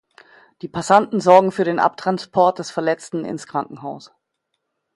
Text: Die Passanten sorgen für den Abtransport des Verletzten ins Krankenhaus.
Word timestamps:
Die 0.63 0.67
Passanten 0.67 1.19
sorgen 1.19 1.51
für 1.51 1.63
den 1.63 1.77
Abtransport 1.77 2.57
des 2.57 2.71
Verletzten 2.71 3.23
ins 3.23 3.45
Krankenhaus. 3.45 4.11